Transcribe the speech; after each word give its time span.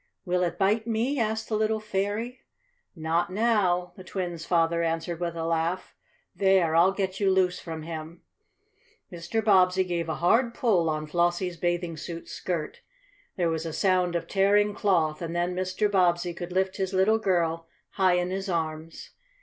"Will 0.25 0.41
it 0.41 0.57
bite 0.57 0.87
me?" 0.87 1.19
asked 1.19 1.47
the 1.47 1.55
little 1.55 1.79
"fairy." 1.79 2.41
"Not 2.95 3.31
now!" 3.31 3.93
the 3.95 4.03
twins' 4.03 4.47
father 4.47 4.81
answered 4.81 5.19
with 5.19 5.35
a 5.35 5.45
laugh. 5.45 5.93
"There, 6.35 6.75
I'll 6.75 6.91
get 6.91 7.19
you 7.19 7.29
loose 7.29 7.59
from 7.59 7.83
him!" 7.83 8.23
Mr. 9.11 9.45
Bobbsey 9.45 9.83
gave 9.83 10.09
a 10.09 10.15
hard 10.15 10.55
pull 10.55 10.89
on 10.89 11.05
Flossie's 11.05 11.55
bathing 11.55 11.97
suit 11.97 12.27
skirt. 12.29 12.81
There 13.37 13.51
was 13.51 13.63
a 13.63 13.73
sound 13.73 14.15
of 14.15 14.27
tearing 14.27 14.73
cloth 14.73 15.21
and 15.21 15.35
then 15.35 15.55
Mr. 15.55 15.87
Bobbsey 15.91 16.33
could 16.33 16.51
lift 16.51 16.77
his 16.77 16.93
little 16.95 17.19
girl 17.19 17.67
high 17.91 18.13
in 18.15 18.31
his 18.31 18.49
arms. 18.49 19.11